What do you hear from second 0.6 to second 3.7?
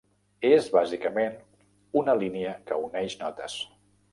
bàsicament una línia que uneix notes.